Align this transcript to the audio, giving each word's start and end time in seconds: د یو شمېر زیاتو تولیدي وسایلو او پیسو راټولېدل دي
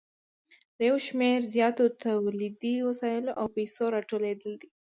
د 0.77 0.79
یو 0.89 0.97
شمېر 1.07 1.39
زیاتو 1.53 1.83
تولیدي 2.05 2.75
وسایلو 2.89 3.31
او 3.39 3.45
پیسو 3.55 3.83
راټولېدل 3.95 4.51
دي 4.61 4.69